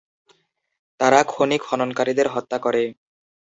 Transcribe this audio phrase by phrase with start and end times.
[0.99, 2.83] তারা খনি-খননকারীদের হত্যা করে।